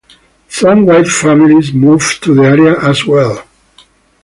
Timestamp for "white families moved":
0.87-2.23